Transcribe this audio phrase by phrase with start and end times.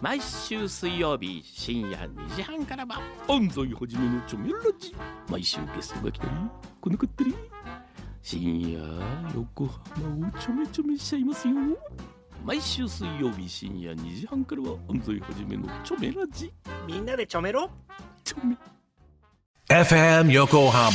[0.00, 4.96] 毎週水曜日深夜2時半からは安西はじめのチョメラジ。
[5.28, 6.30] 毎週ゲストが来たり
[6.80, 7.34] 来なかったり。
[8.22, 8.78] 深夜
[9.34, 11.54] 横浜をちょめちょめしちゃいますよ。
[12.44, 16.50] 毎週水曜日深夜2時半からは安西はじめのチョメラジ。
[16.86, 17.70] みんなでちょめろ。
[18.24, 18.56] チョメ。
[19.68, 20.90] FM Yokohama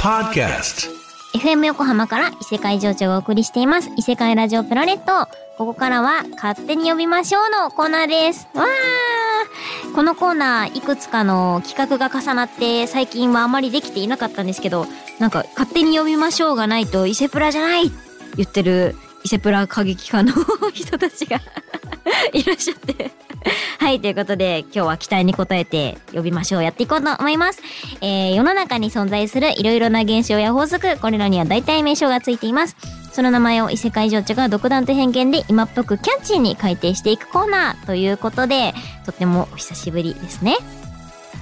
[0.00, 0.99] Podcast.
[1.34, 3.90] FM 横浜から異世界情緒をお送りしています。
[3.96, 5.30] 異世界ラジオプラネット。
[5.56, 8.48] ここからは勝手に呼びましょうのコーナーです。
[8.54, 14.86] わーこのコーナーいくつかの企画が重なって最近はあまりできていなかったんですけど、
[15.18, 17.90] なんか勝手に呼びましょうがないと異世プラじゃない
[18.36, 21.40] 言ってる異世プラ過激派の 人たちが
[22.32, 23.10] いらっしゃって。
[23.78, 26.62] はい、ということで、今日は期待に応えて呼びましょう。
[26.62, 27.62] やっていこうと思います。
[28.00, 32.76] えー、世の中に存在するいろいろな現象や法則、これらには大体名称がついています。
[33.12, 38.72] その名前を異世界情緒が独断と偏見で今っぽくキャッチーに改定していくコーナーということで、
[39.04, 40.56] とってもお久しぶりですね。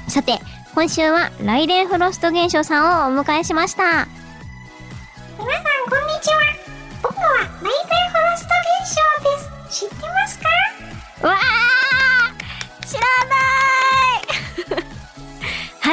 [0.08, 0.38] さて、
[0.74, 4.08] 今週はライデンフロスト現象さんをお迎えしました。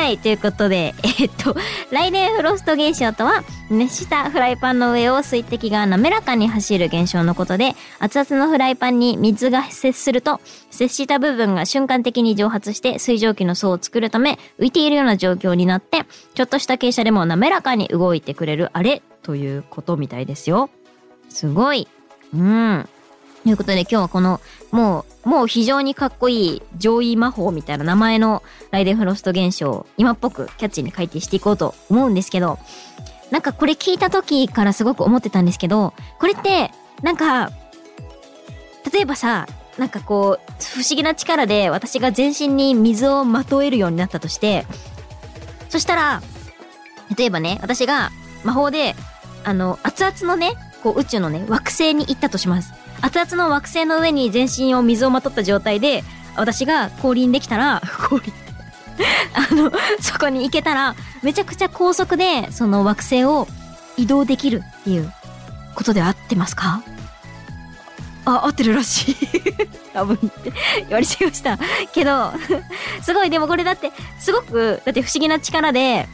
[0.05, 1.55] はい、ということで、 えっと、
[1.89, 10.39] 来年フロスト現象とは、熱したフライパンの上を水滴が滑らかに走る現象のことで、熱々のフライパンに水が接すると、
[10.69, 20.69] 接した部分が瞬間的に蒸発して水蒸気の層を作るため、浮いているような状況になって、ちょっとした傾斜でも滑らかに動いてくれるあれということみたいですよ。
[21.29, 21.87] すごい。
[22.31, 22.87] うん。
[23.43, 24.39] ということで今日はこの、
[24.71, 32.59] もう、もう非常にかっこいい上位魔法みたいな名前のライデンフロスト現象を今っぽくキャッチに改定していこうと思うんですけど、
[33.31, 37.51] なんかこれ聞いた時からすごく思ってたんですけど、これって、なんか、
[38.93, 39.47] 例えばさ、
[39.79, 44.65] なんかこう、不思議な力で私が全身に水をまとえるようになったとして、
[45.69, 46.21] そしたら、
[47.17, 48.11] 例えばね、私が
[48.43, 48.95] 魔法で、
[49.43, 50.53] あの、熱々のね、
[50.85, 52.71] こう宇宙のね、惑星に行ったとします。
[53.01, 56.03] 熱々の惑星の上に全身を水をまとった状態で、
[56.35, 58.31] 私が降臨できたら、 降臨。
[59.33, 63.47] あの、そこに行けたら、めちゃくちゃ高速で、その惑星を
[63.97, 65.11] 移動できるっていう
[65.73, 66.83] ことで合ってますか？
[68.25, 69.15] あ、合ってるらしい。
[69.91, 71.57] 多分って言われちゃいました。
[71.93, 72.31] けど、
[73.01, 76.07] すごい、でもこれだって、すごく、だって不思議な力で、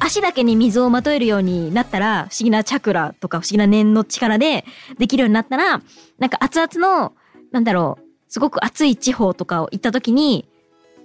[0.00, 4.64] 足だけに水をまとえるようになったら、不思議なチャクラとか不思議な念の力で
[4.98, 5.82] できるようになったら、
[6.18, 7.12] なんか熱々の、
[7.52, 10.48] なんだろう、すごく暑い地方とかを行った時に、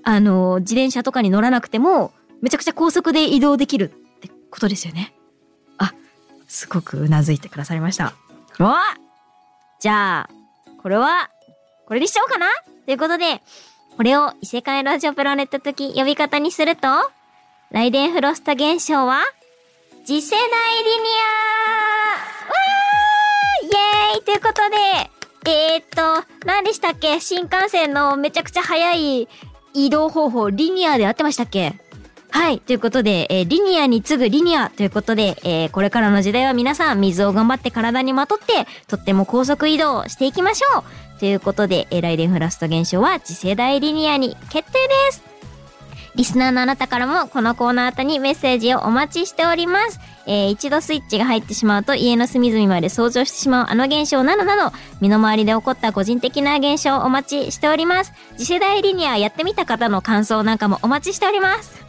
[0.04, 5.14] あの、自転車とかに乗らなくても、めちゃくちゃ高速で移動できるってことですよね。
[5.78, 5.94] あ、
[6.48, 8.14] すごくうなずいてくださいました。
[8.60, 8.78] わ
[9.80, 10.30] じゃあ、
[10.82, 11.30] これは、
[11.86, 12.48] これにしちゃおうかな
[12.86, 13.42] ということで、
[13.98, 16.88] これを異世界ラジオプラネット的呼び方にすると、
[17.72, 19.22] ライデンフロスト現象は、
[20.04, 21.08] 次世代リニ
[22.42, 22.50] ア。
[22.50, 23.70] わーイ
[24.16, 24.24] エーイ。
[24.24, 27.20] ということで、えー、っと、何でしたっけ？
[27.20, 29.28] 新幹線のめちゃくちゃ速い
[29.76, 31.76] 移動方法、リニアで合ってましたっけ？
[32.32, 32.60] はい。
[32.60, 34.72] ということで、えーリニアに次ぐリニア。
[34.72, 41.20] ということで、えーこれからの時代は皆さん水を頑張って体にまとって、とっても高速移動していきましょう。
[41.20, 45.29] ということで、えーライデンフラスト現象は次世代リニアに決定です。
[46.16, 50.00] リスナーのあなたからもこのコーナー宛にメッセージをお待ちしております。
[50.26, 58.14] えー一度スイッチが入ってしまうと家の隅々まで想像してしまうあの現象などなど、身の回りで起こった個人的な現象をお待ちしております。
[58.38, 61.89] 次世代リニアやってみた方の感想なんかもお待ちしております。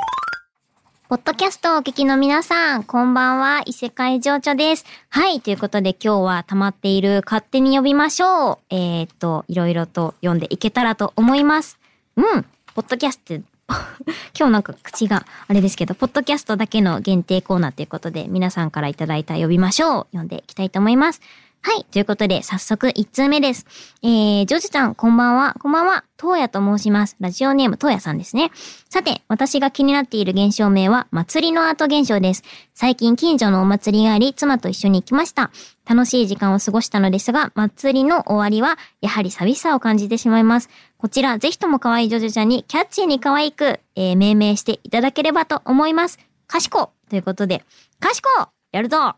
[1.08, 4.84] ポッドキャストをお聞きの皆さん、こんばんは、異世界情緒です。
[5.08, 8.58] はい、ということで今日は溜まっている勝手に呼びましょう。
[8.68, 11.78] えー、っと、いろいろと読んでいけたらと思います。
[12.16, 12.44] うん、
[12.74, 13.32] ポッドキャスト、
[14.38, 20.06] 今日なんか口があれですけど、ポッドキャストだけの限定コーナーということで、皆さんからいただいた呼びましょう。
[20.12, 21.22] 読んでいきたいと思います。
[21.60, 21.84] はい。
[21.84, 23.66] ということで、早速1通目です。
[24.02, 25.56] えー、ジョジちゃん、こんばんは。
[25.60, 26.04] こんばんは。
[26.16, 27.16] トーヤと申します。
[27.20, 28.52] ラジオネーム、トーヤさんですね。
[28.88, 32.44] さて、私が気になっている現象名は、祭りの後現象です。
[32.74, 35.50] 最近、近所のお祭りがあり、妻と一緒に行きました。
[35.84, 40.70] 楽しい時間を過ごしたのですが、祭りの終わりは、やはり寂しさを感じてしまいます。
[40.96, 46.18] こちら、ぜひとも可愛いジョジョちゃんに、キャッチーに可愛く、えー命名していただければと思います。
[46.46, 47.64] かしこということで、
[47.98, 49.16] かしこやるぞ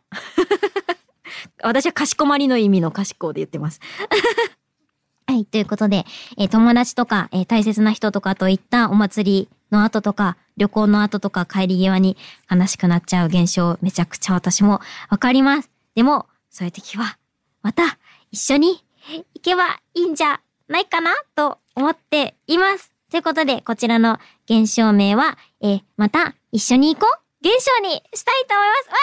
[1.62, 3.80] 私はかしこまりの意味のかしこで言ってます。
[5.26, 5.44] はい。
[5.44, 6.06] ということで、
[6.38, 12.16] えー友達とか、えー大切な人とかと行ったお祭りの後とか、旅行の後とか帰り際に
[12.50, 15.70] 悲しくなっちゃう現象、めちゃくちゃ私もわかります。
[15.94, 17.16] でも、そういう時は、
[17.62, 17.98] また
[18.32, 22.92] 一緒に行けばいいんじゃないかなと思っています。
[23.10, 24.18] ということで、こちらの
[24.48, 28.88] 現象名は、えーまた一緒に行こう現象にしたいと思います。
[28.88, 28.96] わー、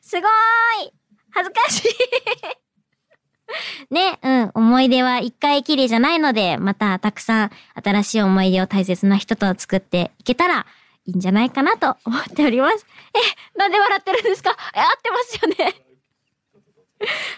[0.00, 0.30] すごー
[0.86, 0.92] い
[1.30, 1.88] 恥ずかしい
[3.90, 7.50] ね、うん、思い出は一回きりじゃないので、またたくさん
[7.82, 10.66] 新しい思い出を大切な人と作っていけたら
[11.04, 12.86] いいんじゃないかなと思っております。
[13.14, 14.56] え、なんで笑ってるんですか？
[14.74, 15.74] え、合ってますよね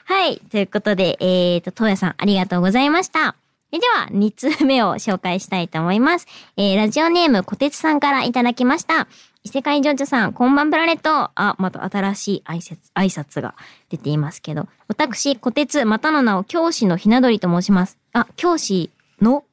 [0.05, 0.39] はい。
[0.51, 3.35] ということで、えーと、とうやさんありがとうございました。
[3.73, 6.29] では、2通目を紹介したいと思います。
[6.57, 9.09] えー、ラジオネーム、こてつさんからいただきました。
[9.45, 11.31] 異世界情緒さん、こんばんプラネット。
[11.35, 13.55] あ、また新しい挨拶、挨拶が
[13.91, 14.69] 出ていますけど。
[14.89, 17.99] 私、こてつ、またの名を教師のひなどりと申します。
[18.15, 19.45] あ、教師の、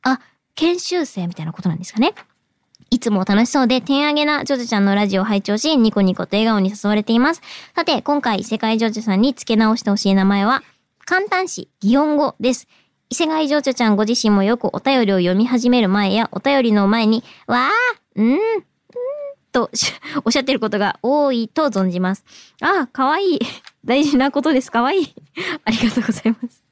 [0.00, 0.20] あ、
[0.54, 2.14] 研修生みたいなことなんですかね。
[2.88, 7.42] いつも楽しそうで、点上げなジョジョちゃんのラジオを拝聴し、ニコニコと笑顔に誘われています。
[7.76, 10.62] さて、今回、異世界ジョジョさんに付け直してほしい名前は、
[11.04, 12.66] 簡単詞、擬音語です。
[13.10, 18.38] 異世界ジョジョちゃんご自身もよくお便りを読み始める前や、お便りの前に、わー、うん、
[19.54, 19.70] と
[20.26, 22.24] おっしゃってることが多いと存じます。
[22.60, 23.38] ああ、かわいい。
[23.86, 24.70] 大事なことです。
[24.70, 25.14] かわいい。
[25.64, 26.62] ありがとうございます。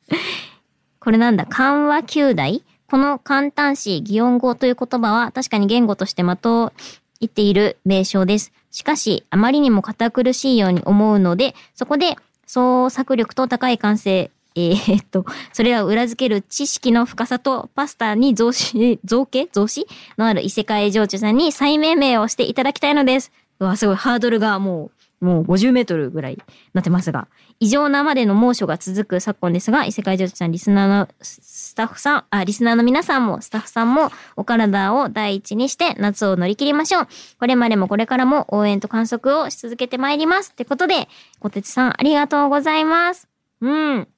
[0.98, 2.62] これなんだ、漢和旧大？
[2.90, 6.72] この簡単詞、擬音語という言葉は確かに言語として的を
[7.20, 8.52] 言っている名称です。
[8.70, 19.48] しかし、あまりにも堅苦しいように思うので、そこで創作力と高い感性、えーっと、それらを裏付ける知識の深さとパスタに増子、 造形？
[19.52, 19.86] 増子
[20.18, 23.32] のある異世界情緒さんに再命名をしていただきたいのです。
[23.60, 24.90] うわ、すごい、ハードルがも
[25.20, 26.38] う、もう50メートルぐらい
[26.74, 27.28] なってますが、
[27.60, 37.08] 異常なまでの猛暑が続く昨今ですが、異世界情緒さん、リスナーのスタッフさん、あ、リスナーの皆さんも、スタッフさんも、お体を第一にして夏を乗り切りましょう。
[37.38, 40.50] これまでもこれからも応援と観測をし続けてまいります。
[40.50, 41.08] ってことで、
[41.38, 43.28] 小鉄さん、ありがとうございます。
[43.60, 44.08] うん。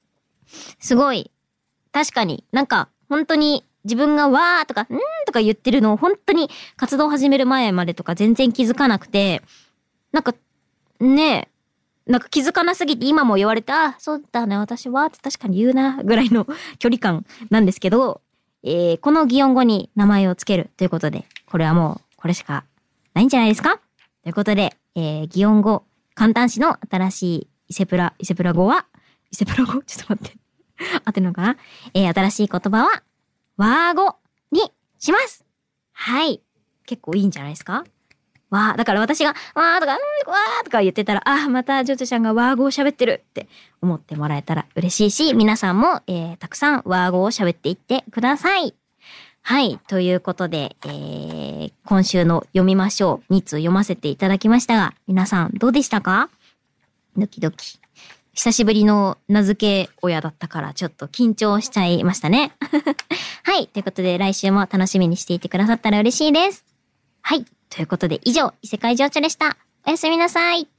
[0.79, 1.31] すごい。
[1.91, 9.41] 確かになんか、本当に自分がわーとか、んーとか言ってるのを本当に活動始める前までとか全然気づかなくて、
[10.11, 10.33] なんか、
[10.99, 11.49] ね
[12.07, 16.45] え、なんか気づかなすぎて今も言われて、あ、そうだね、私はって確かに言うな、ぐらいの
[16.79, 18.21] 距離感なんですけど、
[18.63, 22.63] えー、この擬音語に名前をつけるということで、これはもう、これしか
[23.13, 23.79] ないんじゃないですか？
[24.23, 25.83] ということで、えー、擬音語、
[26.15, 28.85] 簡単詞の新しい伊勢プラ、伊勢プラ語は、
[29.31, 30.37] 伊勢プラ語ちょっと待って。
[31.05, 31.57] 合ってるのかな？
[31.93, 33.03] えー、新しい言葉は、
[33.57, 34.17] 和語
[34.51, 34.61] に
[34.99, 35.45] します
[35.93, 36.41] はい。
[36.85, 37.85] 結構いいんじゃないですか？
[38.49, 43.47] わー、だから私が、わーとか、うんーわーとか言ってたら、あー、またジョジョちゃんが和語を喋ってるって
[43.81, 48.75] 思ってもらえたら嬉しいし、皆さんも、えー、たくさん和語を喋っていってください。
[49.41, 49.79] はい。
[49.87, 53.33] ということで、えー、今週の読みましょう。
[53.33, 56.29] 2通読ませていただきましたが、皆さんどうでしたか？
[57.15, 57.79] ドキドキ。
[58.35, 62.51] 久しぶりの名付け親だったからちょっと緊張しちゃいましたね。
[63.43, 63.67] はい。
[63.67, 66.65] ということで来週も楽しみにしていてくださったら嬉しいです。
[67.21, 67.45] はい。
[67.69, 69.57] ということで以上、異世界情緒でした。
[69.87, 70.74] おやすみなさい。